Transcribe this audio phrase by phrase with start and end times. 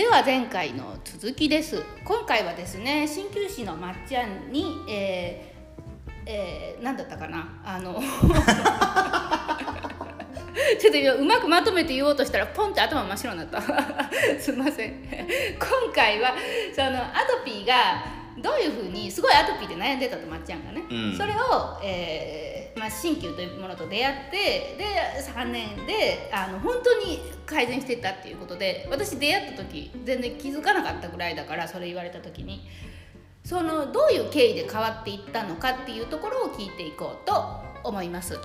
[0.00, 1.84] では前回の続きです。
[2.06, 7.60] 今回はですね鍼灸師のまっちゃんにえー、えー、何だったかな？
[7.62, 8.00] あの
[10.80, 13.60] ちょっと今うまくまとめて言おうとしたらポンって頭真っ白になった。
[14.40, 14.94] すいません。
[15.58, 16.32] 今回は
[16.74, 18.02] そのアトピーが
[18.38, 24.84] どういうふうにすごいアトピーで悩んでたとまっちゃんがね、うん、それを、えーまあ、鍼灸というものと出会ってで
[25.22, 32.66] 3年であの本当に改善してったっていうことで私出会った時全然気づかなかったぐらいだからそれ言われた時に
[33.44, 38.38] そのどういう経緯で変わっていったのかっていうところを聞いていこうと思います。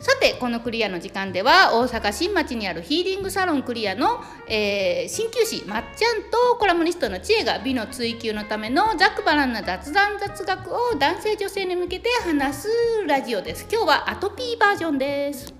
[0.00, 12.68] さてこのクリアの時間では大阪新町にあるヒーリングサロンクリアのえー、鍼灸師まっちゃんとコラムニストの知恵が美の追求のためのざっくばらんな雑談雑学を男性女性に向けて話す
[13.06, 13.66] ラジオです。
[13.70, 15.52] 今日はアトピーバージョンです。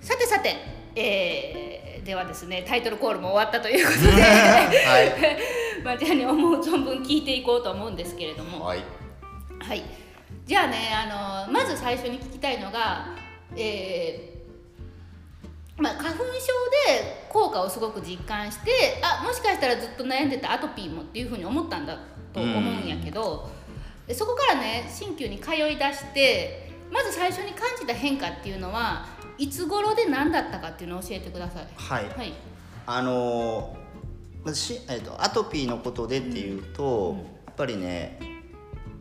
[0.00, 0.54] さてさて、
[0.94, 5.12] えー、ではですねタイトルコールも終わったということで、はい、
[5.82, 8.66] まあ、じゃあに思う存分聞いていこうと思うんですけれども。
[8.66, 8.84] はい、
[9.58, 9.82] はい、
[10.46, 13.06] じゃあねあのまず最初に聞きたいのが
[13.56, 14.34] えー
[15.76, 16.30] まあ、花粉症
[16.88, 21.98] で効果をすごく実感してあもしかしたらずっと悩んでたアトピーもっていうふうに思ったんだ
[22.32, 23.48] と思うんやけど、
[24.08, 29.06] うん、そこからね鍼灸に通いだしてまず最初に感じた変化っていうのは
[29.36, 31.66] いつ頃で何だったかっていうのを教えてください。
[31.74, 32.32] はい、はい、
[32.86, 33.76] あの
[34.52, 38.20] し、えーと、アトピーのことでっていうと、うん、やっぱりね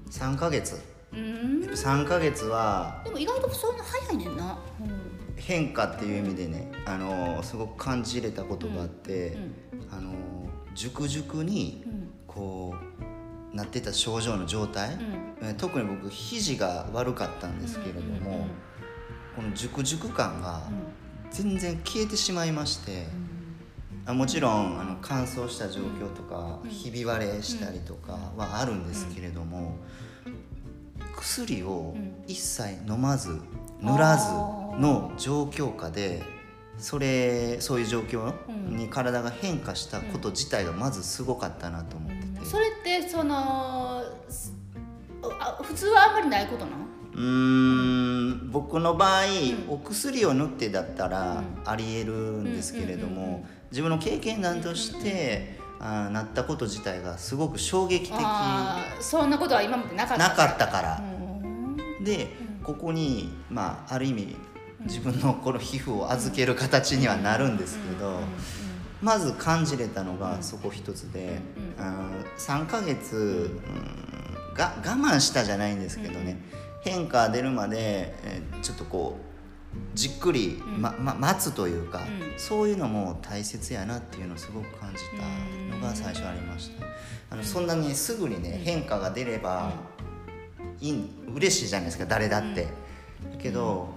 [0.10, 1.70] 3ヶ月うん。
[1.70, 9.30] 3ヶ月はでも意外とそんな早いねんな、うん変化っていう意味でねあのすごく感じれたことがあって、
[9.72, 10.14] うんうん、あの
[10.74, 11.84] 熟々に
[12.28, 12.74] こ
[13.52, 14.98] う、なってた症状の状態、
[15.42, 18.48] うん、特に僕肘が悪かったんですけれども、
[19.36, 20.64] この熟々感が
[21.30, 23.06] 全然消えてしまいまして。
[24.06, 29.78] あもちろんあの乾燥した状況とか、ひび割れしたりとかはあるんですけれども、
[31.24, 31.96] 薬を
[32.28, 33.40] 一切飲まず
[33.80, 36.22] 塗らずの状況下で
[36.78, 38.34] それそういう状況
[38.70, 44.04] に体が変化したこと自体がまずすごかったなと思ってて、うん、それってその
[45.62, 46.78] 普通はあんまりないことなの？
[47.16, 49.30] うん僕の場合、うん、
[49.70, 58.16] お薬を塗ってだったらありえるんですけれども自分の経験談として、あなったこと自体がすごく衝撃的
[59.00, 60.30] そんなことは今までなかった。
[60.30, 61.02] なかったから。
[62.04, 62.28] で
[62.64, 64.36] ここにまあある意味
[64.82, 68.20] 自分のこの皮膚を預ける形にはなるんですけど
[69.02, 71.40] まず感じれたのがそこ一つで、
[71.78, 73.16] うん、3ヶ月、
[74.48, 76.38] うん、が我慢したじゃないんですけどね。
[76.84, 79.34] 変化出るまで、えちょっとこう
[79.94, 82.02] じっくり、まま、待つというか、
[82.38, 86.86] そういうのも大切やなっていうのをすごく感じたのが最初ありました。
[87.32, 89.72] あのそんなにすぐにね変化が出れば、
[90.82, 92.64] いい嬉しいじゃないですか誰だって。
[92.64, 92.70] だ
[93.42, 93.88] けど、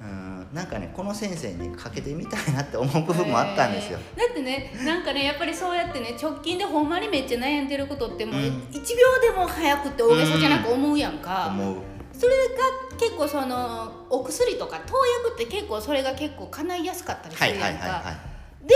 [0.00, 8.50] うん、なんかねこの先生にかけてみたいなって思う部分もあったんですよ、 だってねなんかねやっぱりそうやってね直近でほんまにめっちゃ悩んでることってもう1秒
[9.20, 11.76] でも早くって大げさじゃなく思うやんか、うん、思う。
[12.12, 14.94] それが結構そのお薬とか投
[15.24, 18.66] 薬って結構それが結構叶いやすかったりするやんか、はいはいはいはい。
[18.66, 18.74] で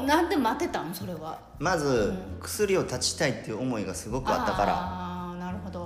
[0.00, 0.94] もなんで待てたん？
[0.94, 1.38] それは。
[1.58, 5.03] まず、薬を断ちたいっていう思いがすごくあったから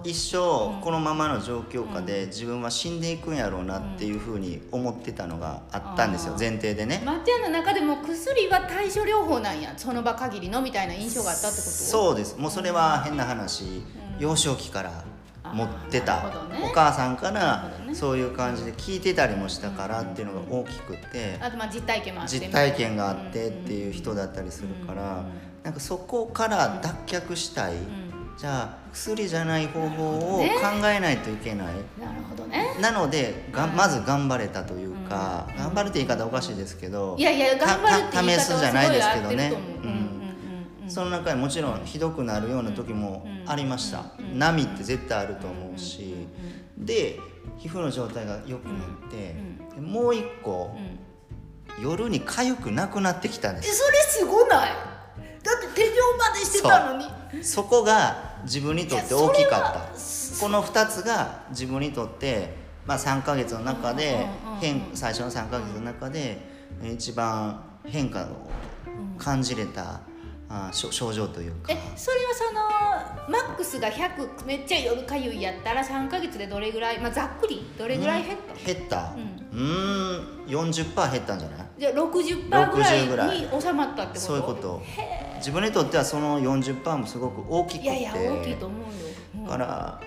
[0.04, 7.02] 一生このままの状況下で自分は死んでいくんやろうなっていうふうに思ってたのがあったんですよ前提でね。
[7.04, 11.70] マッの中でも薬は対処療法なんやその場限りのみたいな印象があったってこと？
[11.70, 12.36] そうです。
[12.38, 13.82] もうそれは変な話、
[14.18, 15.04] 幼少期から
[15.52, 22.38] 持ってた、ね、お母さんからそういう感じで聞いてたりもしたからっていうのが大きくて、あとまあ実体験もあって。
[22.38, 25.24] 実体験があってっていう人だったりするから、
[25.62, 27.74] なんかそこから脱却したい、
[28.38, 30.46] じゃあ薬じゃない方法を考
[30.86, 31.66] えないといけない。
[31.66, 32.76] なるほどね。
[32.80, 39.52] なのでがまず頑張れたというか、うん、頑張るって言い方おかしいですけどいやいや頑張るって言い方試すじゃないですけどね。
[40.86, 44.04] その中にもちろんひどくなるような時もありました。
[44.32, 46.28] 波って絶対あると思うし。
[46.78, 47.18] で
[47.56, 49.34] 皮膚の状態が良くなって
[49.80, 50.76] もう一個
[51.82, 53.76] 夜に痒くなくなってきたんです。
[53.76, 54.70] それすごない？
[55.42, 57.04] だって手錠までしてたのに。
[57.42, 60.40] そこが自分にとって大きかった。
[60.40, 62.54] この2つが自分にとって、
[62.86, 64.26] まあ、3か月の中で
[64.60, 66.38] 変最初の3か月の中で
[66.82, 68.26] 一番変化を
[69.18, 70.00] 感じれた、
[70.48, 71.72] あ症状というか。
[71.72, 79.14] えそれはそのマックスが100めっちゃ夜かゆいやったら3か月でどれぐらい、まあ、ざっくりどれぐらい減った、減った。
[79.14, 81.66] うん40%減ったんじゃない？
[81.78, 84.20] じゃあ60%ぐらいに収まったってこと？
[84.20, 84.82] そういうこと。
[85.36, 87.84] 自分にとってはその40%もすごく大きくて。
[87.84, 88.86] いやいや大きいと思うよ、
[89.34, 90.00] うん、だから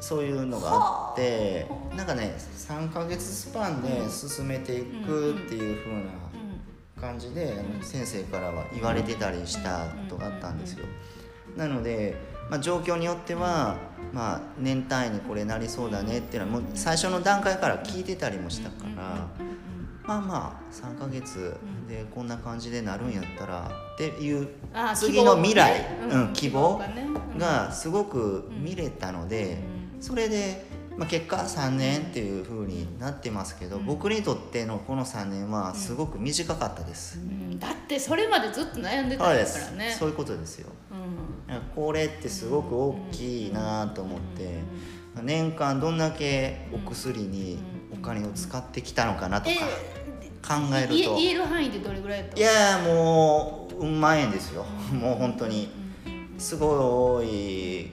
[0.00, 1.66] そういうのがあって
[1.96, 6.10] なんかね3か月スパンで進めていくっていうふうな
[7.00, 10.86] 感じで先生からは言われてたりしたことがあったんですよ。
[11.56, 12.16] なので、
[12.50, 13.76] まあ、状況によっては、
[14.12, 19.54] まあ、年単位にこれなりそうだねっていうのはもう最初の段階から聞いてたりもしたから。
[20.06, 21.56] まあまあ3ヶ月
[21.88, 24.48] でこんな感じでなるんやったらっていう
[24.94, 26.78] 次の未来、うん、希望
[27.38, 29.62] がすごく見れたので
[30.00, 39.96] それでまあ、結果3年っていうふうになってますけど、うん、僕にとってのこの3年はすごく短かったです、うん、だってそれまでずっと悩んでたんですからね。
[39.98, 40.83] そういうことですよ、うん、
[41.74, 44.60] これってすごく大きいなと思って、
[45.22, 47.58] 年間どんだけお薬に
[47.92, 49.56] お金を使ってきたのかなとか
[50.42, 55.70] 考えると、言える範囲でどれぐらいいやもううん万円ですよ、 もう本当に
[56.38, 57.92] すごい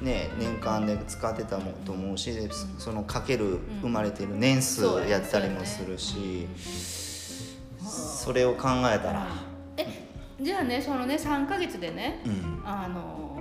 [0.00, 2.32] ね、年間で使ってたもと思うし
[2.78, 6.48] そのかける生まれてる年数やったりもするし、
[7.80, 9.51] それを考えたらえ
[10.42, 13.38] じゃあねそのね3か月でね、うん、あの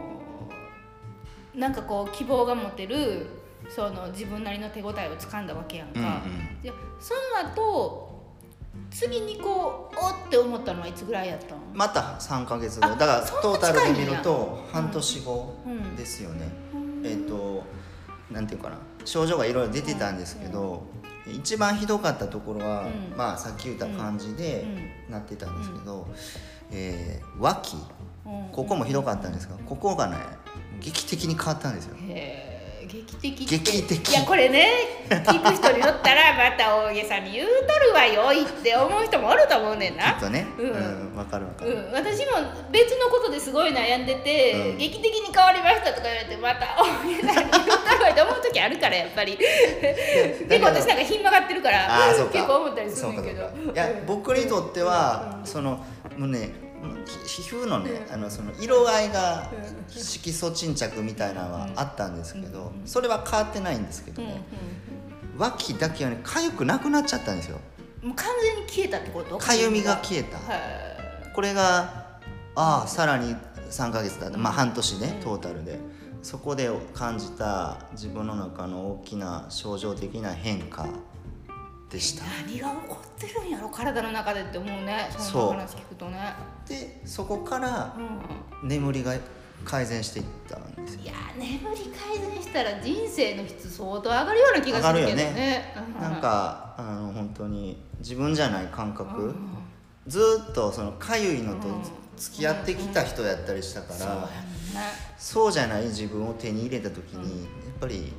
[1.55, 3.27] なんかこう希望が持てる
[3.69, 6.07] その自分なりの手応えをつかんだわけやんか、うんう
[6.59, 7.13] ん、でそ
[7.43, 8.11] の後
[8.89, 11.61] 次にこうおって思ったのはいつぐらいやったの？
[11.73, 12.87] また3か月後。
[12.87, 15.55] だからトータルで見ると半年後
[15.97, 17.63] ですよね、うん、えっ、ー、と
[18.29, 18.77] なんていうかな。
[19.03, 24.65] 症状がいろいろ出てたんですけど、うん、一番ひどかったところは、うん、まあさっき言った感じで
[25.09, 26.07] なってたんですけど、
[26.71, 27.77] えー、脇
[28.51, 30.17] ここもひどかったんですがここがね
[30.79, 31.95] 劇的に変わったんですよ。
[32.07, 32.50] へー
[32.87, 34.11] 劇的劇的。
[34.11, 34.67] いやこれね
[35.09, 40.13] 聞く人によったら また大げさに言うとるわよいって思う人もおると思うねんな。
[40.13, 40.47] きっとね。
[40.57, 40.69] うん、
[41.17, 42.31] うん、かるわかる、うん、私も
[42.71, 49.37] 別のことですごい悩んでて、うん、劇的に変わりましたとか言われてまた大げさに言うとるわって思う時あるからやっぱり。
[49.37, 53.49] 結構私なんかひん曲がってるから結構思ったりするんだけど。
[53.73, 55.83] いや僕にとっては、その
[56.17, 56.70] もうね
[57.25, 59.49] 皮膚のね、あのその色合いが
[59.89, 64.43] 色素沈着みたいなのはあったんですけど、それは変わってないんですけどね、
[65.37, 67.59] 脇だけはね痒くなくなっちゃったんですよ。
[68.01, 69.37] もう完全に消えたってこと？
[69.37, 70.39] 痒みが消えた、
[71.33, 72.19] これが
[72.55, 73.35] ああさらに
[73.69, 75.79] 3か月だまあ半年ね、トータルで。
[76.23, 80.87] そこで感じた自分の中の大きな症状的な変化
[81.91, 82.23] でした。
[82.47, 86.33] 何が起こってるんやろ体の中でって思うねそんな話聞くとね。
[86.67, 87.95] でそこから
[88.63, 89.13] 眠りが
[89.65, 95.23] 改善していったんですいや眠り改善したら人生の質相当上がるような気がするけどね。
[95.33, 99.35] ね、なんかあの本当に自分じゃない感覚、
[100.07, 101.67] ずっとそのかゆいのと
[102.17, 104.29] 付き合ってきた人やったりしたから、
[105.17, 108.13] そうじゃない自分を手に入れた時にやっぱり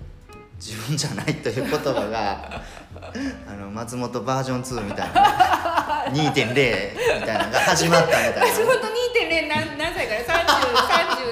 [0.65, 2.63] 自分じゃないという言葉が
[3.51, 8.41] あの松本バージョン2みたいな2.0みたいなのが始まったみたいな。
[8.47, 10.21] 松本2.0何何歳から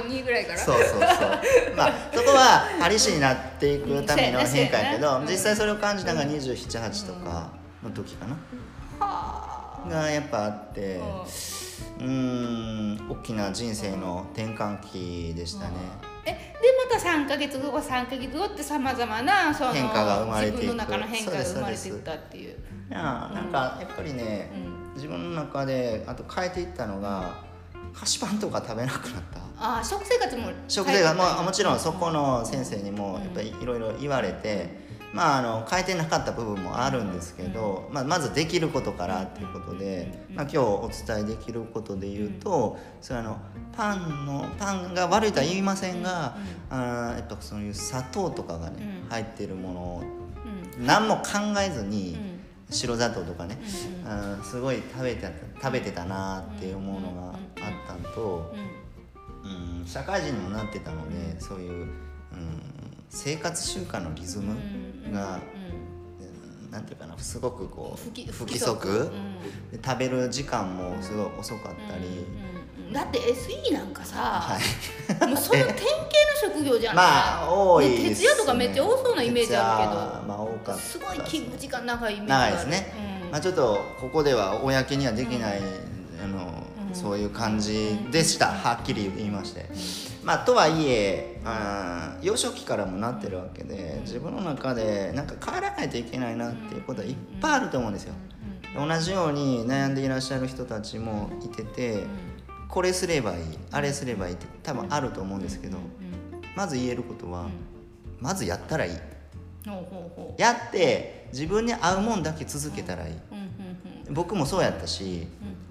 [0.03, 0.59] ？3032ぐらいから？
[0.59, 1.01] そうそうそう。
[1.77, 7.51] まあそこは針師になっていくための変化やけど、実際それを感じたのが278とか
[7.85, 11.01] の時かな、がやっぱあって
[12.01, 13.07] うん。
[13.09, 15.73] 大きな人生の転換期でしたね、
[16.25, 16.39] えで
[16.91, 22.57] また3か月後は3か月後ってさまざまなその変化が生まれて自分の中の変化が生まれていったっていう。
[22.91, 27.45] いやなんかやっぱりね、うん、自分の中であと変えていったのが
[27.95, 29.41] 菓子パンとか食べなくなった。
[29.63, 43.39] あ食生活も食生活ももちろんそこの先生にもやっぱりいろいろ言われて、まあ、あの変えてなかった部分もあるんですけど、まあ、まずできることからっていうことで、まあ、今日お伝えできることで言うとそれあの
[43.77, 46.37] パンのパンが悪いとは言いませんが、
[46.71, 50.03] あやっぱそういう砂糖とかがね、入ってるものを
[50.79, 51.23] 何も考
[51.61, 52.17] えずに、
[52.71, 53.59] 白砂糖とかね、
[54.07, 55.27] うん、すごい食べて
[55.61, 58.55] 食べてたなっていうものがあったんと、
[59.45, 61.91] うん、社会人にもなってたのでそういう、うん、
[63.09, 64.55] 生活習慣のリズム
[65.11, 65.41] が、
[66.65, 69.11] うん、なんていうかなすごくこう不規則、
[69.85, 72.27] 食べる時間もすごい遅かったり。
[72.93, 76.97] だって SE なんかさ、はい、もうその典型の職業じゃん。
[76.97, 80.27] まあ多いです、ね、徹夜とかめっちゃ多そうなイメージあるけど。
[80.27, 85.65] まあ多かった、すごい勤務時間長いイメージ長いですね、うん、まあちょっとここでは公にはできない、うん、
[86.25, 89.71] あの、うん、そういう感じでした、はっきり言いまして。
[90.25, 98.15] まあとはいえあ幼少期からもなってるわけで自分の中でなんか変えらないといけないなっていうことはいっぱいあると思うんですよ。
[98.77, 102.05] 同じように悩んでいらっしゃる人たちもいてて
[102.69, 105.79] これすればいいあれすればいいって多分あると思うんですけど
[106.55, 107.49] まず言えることは
[108.21, 108.93] まずやったらいい。
[110.39, 113.15] やって自分に合うもんだけ続けたらいい。
[114.11, 115.29] 僕もそうやったし、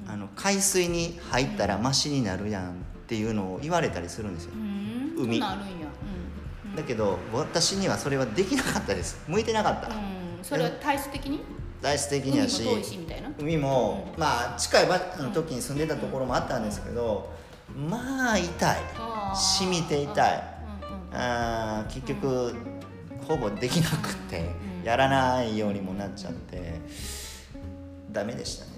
[0.07, 4.51] あの海水に入ったらマシになるやんっていうのを言われたりするんですよ、
[5.17, 5.39] 海。
[5.39, 5.57] だ
[6.85, 9.19] けど私にはそれはできなかったです。
[9.27, 9.89] 向いてなかった、
[10.43, 11.39] それは体質的に？
[11.81, 12.63] 体質的にはし
[13.39, 14.87] 海も、まあ近い
[15.33, 17.31] 時に住んでたところもあったんですけど、
[17.75, 18.77] まあ痛い。
[19.33, 20.43] 染みて痛い、
[21.11, 22.53] あ結局、
[23.27, 24.51] ほぼできなくて、
[24.83, 26.79] やらないようにもなっちゃって
[28.11, 28.71] ダメでしたね、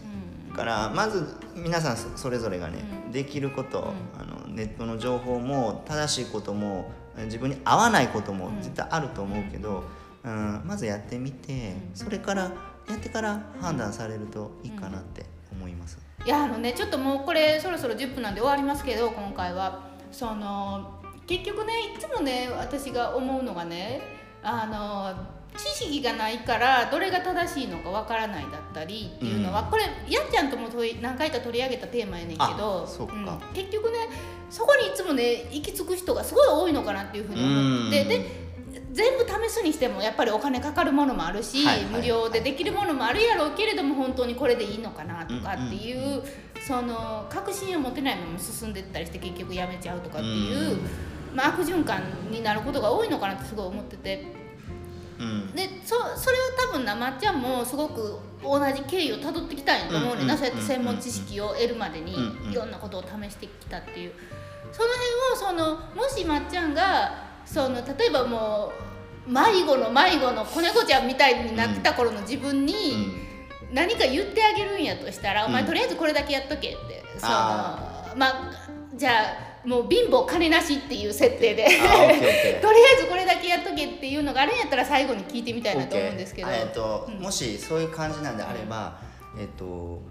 [0.51, 2.79] からまず皆さんそれぞれがね、
[3.11, 6.91] できること、あのネットの情報も正しいことも
[7.25, 9.83] 自分に合わないことも絶対あると思うけど、
[10.23, 12.51] うん、まずやってみてそれから
[12.87, 15.97] やってから判断されるといいかなって思います。
[16.25, 19.91] いやあのねちょっともうこれそろそろ10分なんで終わりますけど今回は。
[20.11, 24.01] その結局ねいつもね私が思うのがね
[24.43, 30.69] あの知識がないからどれが正しいのかわからないだったりっていうのは、うん、これやっちゃんとも
[31.01, 33.97] 何回か取り上げたテーマやねんけど、うん、結局ね
[34.49, 38.51] そこにいつもね行き着く人がすごい多いのかなっていうふうに思って、で
[38.91, 46.23] 全部試すにしてもやっぱりお金かかるものもあるし、はいはい、無料でできるものもあるやろうけれども本当にこれでいいのかなとかっていう、うんうん、
[46.65, 50.77] その確信を持てないまま進んでったりして結局やめちゃうとかっていう、
[51.33, 54.40] まあ、悪循環になることが多いのかなってすごい思ってて。
[55.55, 56.39] でそそれを
[56.71, 62.13] 多分なまっちゃんもすごく同じ経緯をたどってきたんやと思うねんな、そうやって専門知識を得るまでに
[62.51, 64.13] いろんなことを試してきたっていう。
[64.71, 64.89] その
[65.49, 67.11] 辺をそのもしまっちゃんが
[67.45, 68.71] その例えばも
[69.27, 73.17] う迷子の迷子の子猫ちゃんみたいになってた頃の自分に
[73.73, 78.51] 何か言ってあげるんやとしたら、お前とりあえずこれだけやっとけってそのまあ
[78.95, 81.65] じゃあもう貧乏金なしっていう設定で。
[81.67, 88.99] とりあえずこれだけやっとけっていうのがあるんやったら最後に聞いてみたいなと思うんですけど、えーと、うん、もしそういう感じなんであれば、
[89.37, 90.01] えっ、ー、と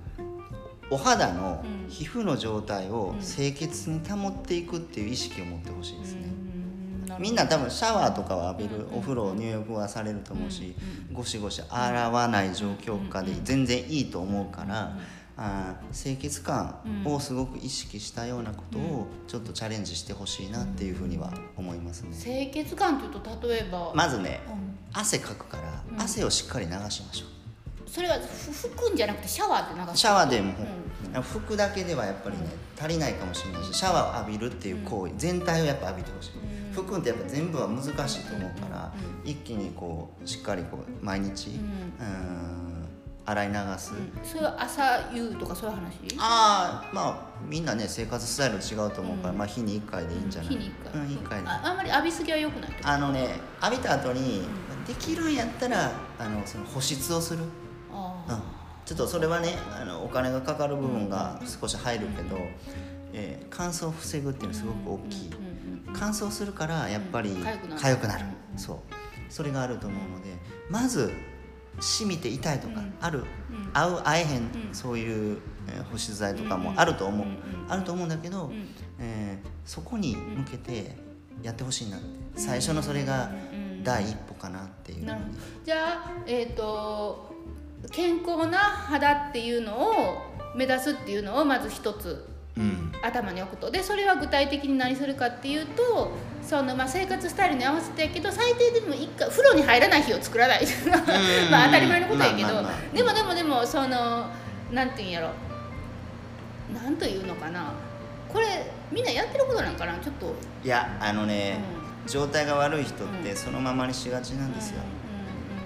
[0.91, 6.33] お肌の皮膚の状態を清潔に保っていくっていう意識を持ってほしいですね、
[7.21, 10.75] みんな多分シャワーとかを浴びる、お風呂入浴はされると思うし、
[11.13, 14.97] ゴシゴシ洗わない状況下で全然いいと思うから、
[15.43, 22.15] あ清潔感をすごく意識したようなことをちょっとチャレンジしてほしいなっていうふうには思いますね。
[22.15, 23.91] 清潔感というと例えば？
[23.95, 27.89] まずね、うん、汗かくから汗をしっかり流しましょう。
[27.89, 29.97] それは拭くんじゃなくてシャワーで流す？
[29.97, 30.53] シャワーでも、
[31.15, 32.45] うん、拭くだけではやっぱりね、
[32.79, 36.31] 足りないかもしれないしシャワーを浴びるっていう行為、全体をやっぱ浴びてほしい、
[36.77, 38.93] 拭くんってやっぱ全部は難しいと思うから、
[39.25, 42.80] 一気にこうしっかりこう毎日、うん
[43.27, 46.17] 洗い流す、うん、それは朝夕とかそういう話？
[46.19, 50.51] ああまあみんなね生活スタイル違うと思うから、うん、まあ日に1回でいいんじゃない？
[50.51, 53.29] 日に1回、うん、1回ああんまり浴びすぎはよくないあのね
[53.63, 54.43] 浴びた後に、
[54.87, 57.45] できるんやったらあのその保湿をする。
[57.93, 58.43] あ、うん、
[58.85, 62.39] ちょっとそれはねあのお金がかかる部分が少し入るけど、
[63.13, 65.31] えー、乾燥を防ぐっていうのはすごく大きい、
[65.93, 68.25] 乾燥するからやっぱり痒くなる。
[68.57, 68.79] そう。
[69.29, 70.31] それがあると思うので
[70.69, 71.13] まず
[71.81, 73.25] しみて痛いとかある、
[73.73, 77.27] 合う合えへん、そういう、え保湿剤とかもあると思う、
[77.69, 78.51] あると思うんだけど、
[78.99, 80.97] えー、そこに向けて
[81.43, 82.21] やってほしいなって。
[82.37, 83.31] 最初のそれが
[83.83, 85.07] 第一歩かなっていう、
[85.65, 87.35] じゃあえっ、ー、と
[87.91, 90.23] 健康な肌っていうのを
[90.55, 92.09] 目指すっていうのをまず一つ。
[92.09, 92.40] うん、
[93.03, 93.71] 頭に置くと。
[93.71, 96.13] でそれは具体的に何するかっていうと
[96.43, 100.67] その、まあ、生活スタイルに合わせてやけど最低でも一回風呂に入らない日を作らない。
[101.51, 104.27] まあ当たり前のことやけど、まあまあまあ、でもでもでもその
[104.73, 105.31] なんていうんやろ。
[106.73, 107.73] なんというのかな。
[108.33, 109.95] これみんなやってることなんかな？
[109.99, 110.35] ちょっと。
[110.65, 111.59] いやあのね、
[112.05, 114.81] うん、状態が悪い人ってそのままにしがちなんですよ、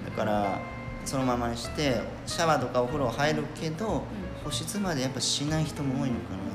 [0.06, 0.58] だから
[1.04, 4.04] そのままにしてシャワーとかお風呂入るけど、
[4.42, 6.53] 保湿までやっぱしない人も多いのかな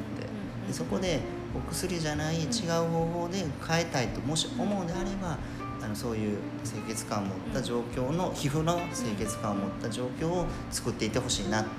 [0.69, 1.19] でそこで
[1.55, 2.47] お薬じゃない違う
[2.91, 5.35] 方法で変えたいともし思うのであれば
[5.81, 11.69] あのそういう清潔感を持った状況の皮膚の清潔感を持った状況を作っていてほしいなって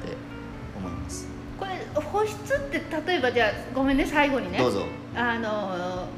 [0.76, 1.28] 思います。
[1.56, 4.58] これ保湿って例えばじゃあごめんね最後にね。
[4.58, 4.84] どうぞ。
[5.14, 6.08] あの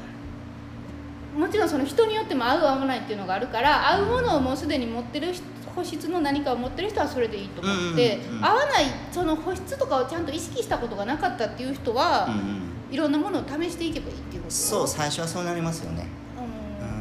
[1.37, 5.33] もちろんその人によっても合う合わないっていうのがあるから合うものをもうすでに持ってる
[5.75, 12.29] 保湿の何かを持ってる人はそれでいいと思って、合わないその保湿とかをちゃんと意識したことがなかったっていう人は、
[12.91, 14.53] いろんなものを試していけばいいっていうこと。
[14.53, 16.07] そう最初はそうなりますよね。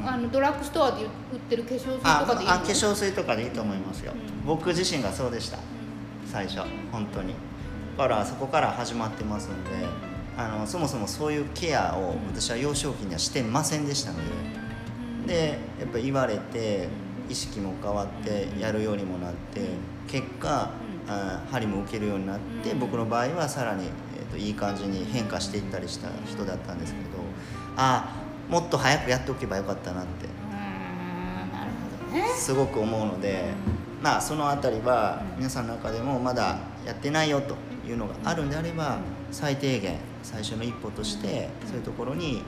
[0.05, 5.63] あのドラッグストアで売ってる化粧水とかでいいあ化粧水とかでいいと思いますよ、うん、僕自身がそうでした、うん、
[6.31, 7.35] 最初本当に。
[7.97, 9.71] だからそこから始まってますので
[10.37, 14.19] あのそもそもそういうケアを私は幼少期にはしてませんでしたの
[15.27, 16.89] で、でやっぱ言われて
[17.29, 19.61] 意識も変わってやるようにもなって
[20.09, 20.71] 結果、
[21.09, 23.87] あ針も受けるようになって僕の場合はさらに、
[24.17, 27.07] えーと、いい感じに変化していったりした人だったんですけど
[27.77, 30.29] あもっと早くやっておけばよかったなって
[32.37, 33.45] すごく思うので、
[34.03, 37.57] まあその辺りは皆さんの中でもまだやってないよと
[37.89, 38.99] いうのがあるんであれば
[39.31, 42.43] 最低限最初の一歩としてそういうところに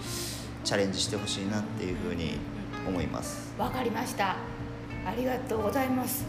[0.64, 2.38] チャレンジしてほしいなっていうふうに
[2.86, 3.54] 思います。
[3.58, 4.36] わかりました
[5.06, 6.24] ありがとうございます。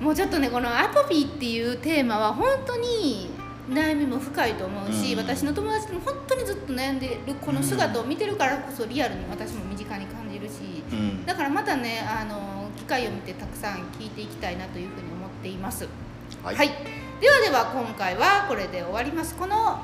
[0.00, 3.30] もうちょっとねこのアトピーっていうテーマは本当に
[3.70, 10.52] 悩みも深いと思うし、うん、私の友達でも本当にずっと悩んでるこの姿を見てるからこそリアルに私も身近に感じるし、
[10.92, 15.88] うん、だからまたねあの機会を見てたくさん聞いていきたいなというふうに思っています。
[16.42, 16.68] はい、はい、
[17.20, 19.34] ではでは今回はこれで終わります。
[19.34, 19.80] この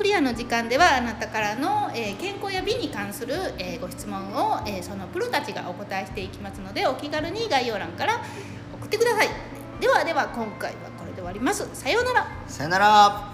[0.00, 8.14] クリアの時間ではあなたからの、え、健康や美に関する、え、ご質問を、え、そのプロたちがお答えしていきますのでお気軽に概要欄から
[8.72, 9.28] 送ってください。
[9.78, 11.68] ではでは今回はこれで終わります。
[11.74, 12.26] さようなら。
[12.48, 13.29] さようなら。